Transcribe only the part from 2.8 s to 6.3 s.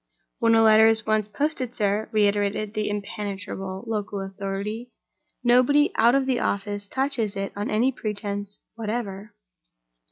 impenetrable local authority, "nobody out of